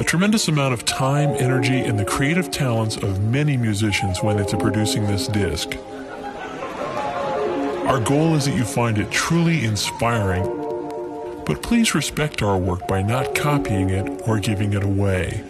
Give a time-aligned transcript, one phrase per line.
[0.00, 4.56] A tremendous amount of time, energy, and the creative talents of many musicians went into
[4.56, 5.76] producing this disc.
[7.86, 10.42] Our goal is that you find it truly inspiring,
[11.44, 15.44] but please respect our work by not copying it or giving it away.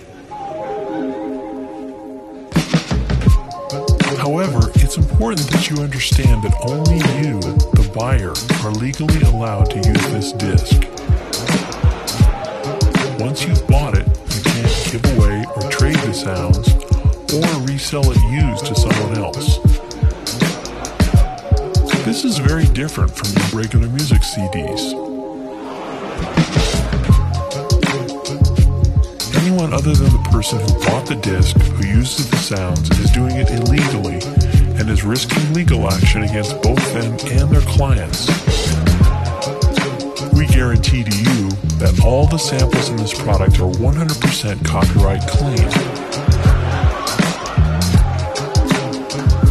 [4.19, 8.33] However, it's important that you understand that only you, the buyer,
[8.65, 10.89] are legally allowed to use this disc.
[13.21, 14.00] Once you've bought it,
[14.91, 16.69] give away or trade the sounds
[17.33, 19.59] or resell it used to someone else.
[22.05, 24.81] This is very different from your regular music CDs.
[29.37, 33.37] Anyone other than the person who bought the disc, who uses the sounds, is doing
[33.37, 34.19] it illegally
[34.81, 38.27] and is risking legal action against both them and their clients.
[40.33, 45.55] We guarantee to you that all the samples in this product are 100% copyright clean.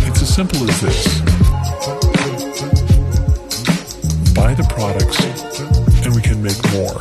[0.07, 1.21] It's as simple as this
[4.35, 5.19] buy the products,
[6.05, 6.99] and we can make more.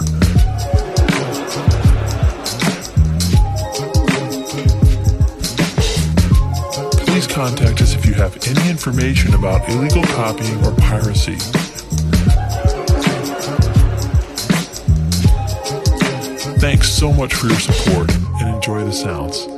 [7.05, 11.37] Please contact us if you have any information about illegal copying or piracy.
[16.61, 19.58] Thanks so much for your support and enjoy the sounds.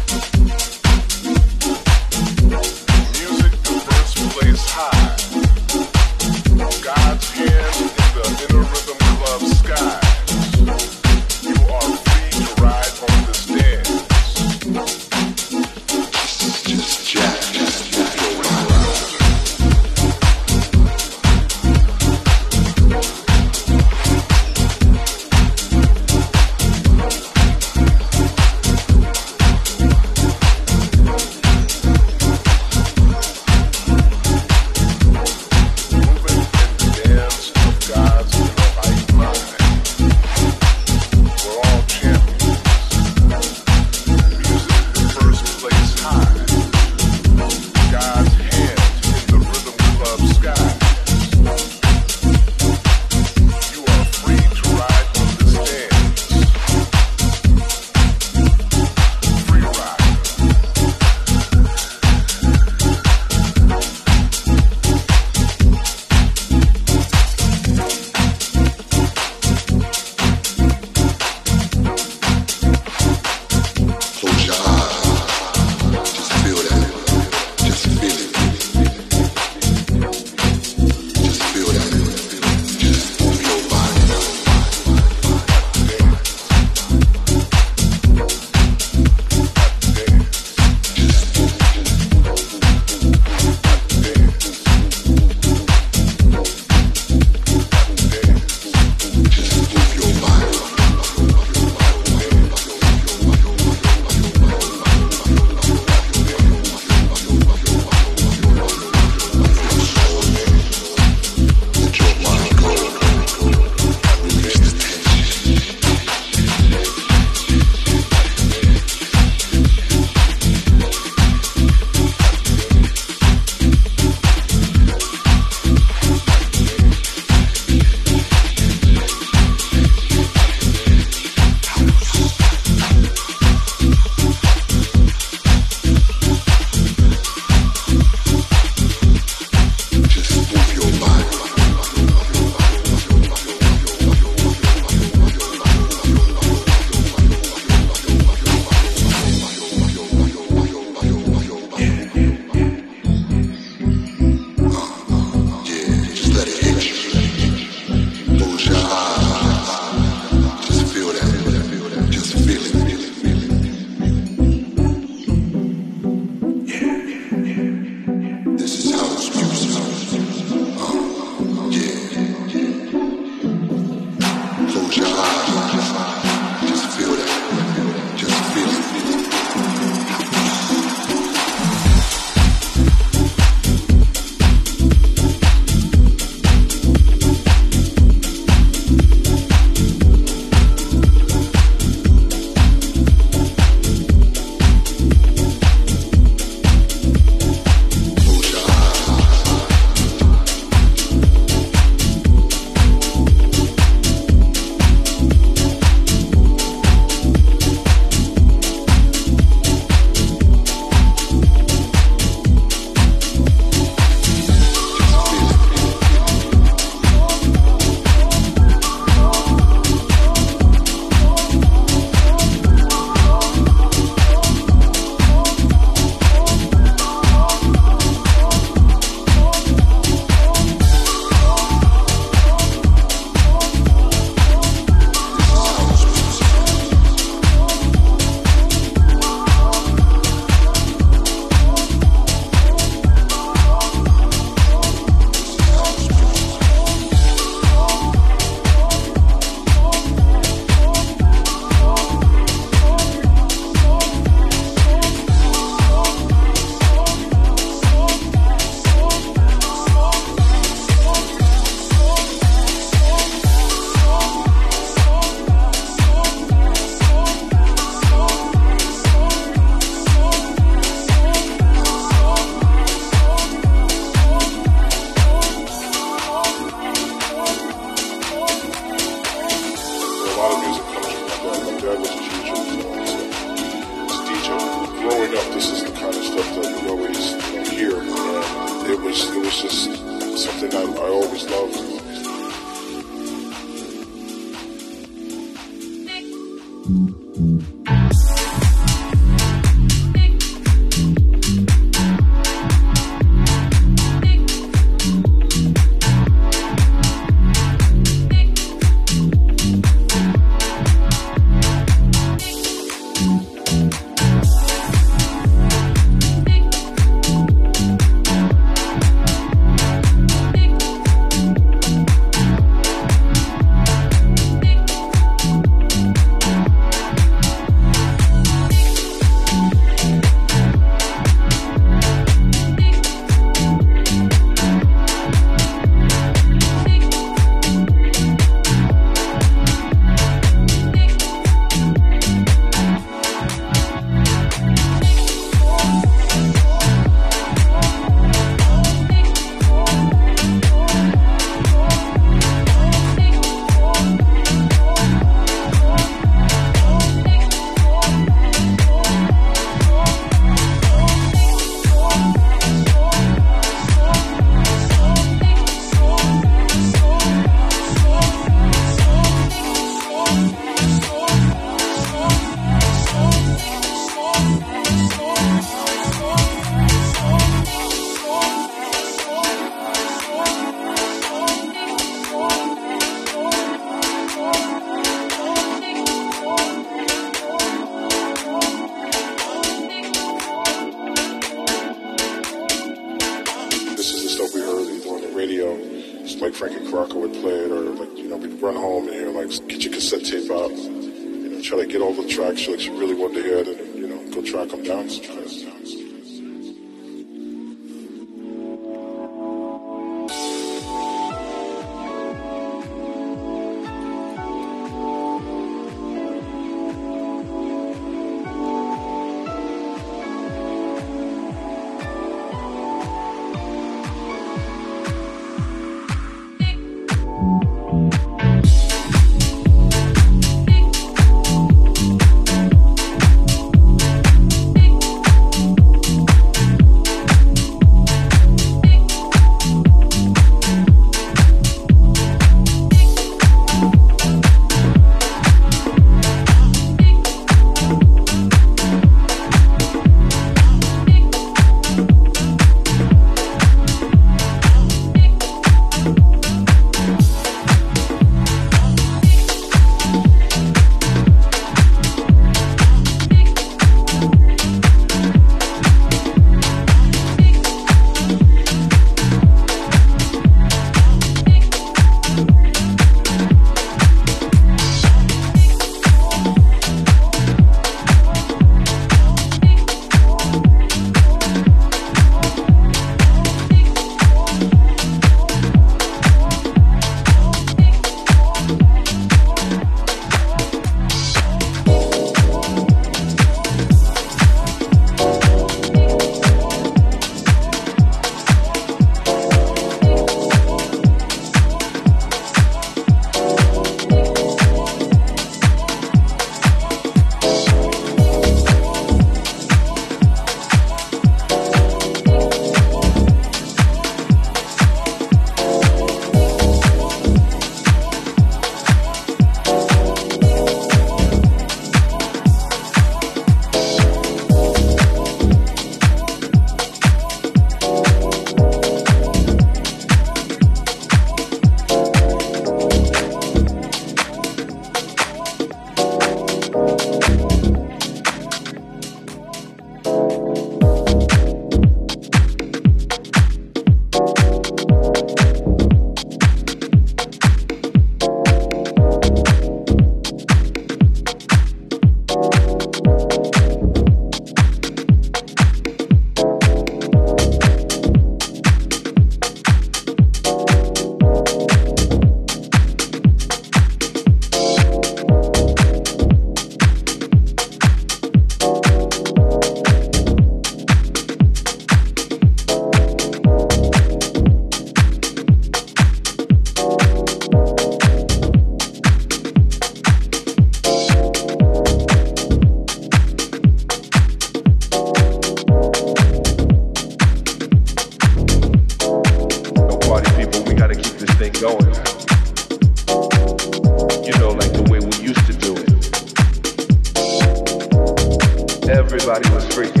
[599.13, 600.00] everybody was freaking.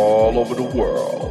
[0.00, 1.29] all over the world.